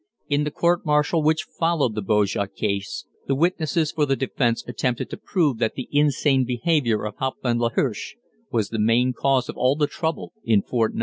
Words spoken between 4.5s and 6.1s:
attempted to prove that the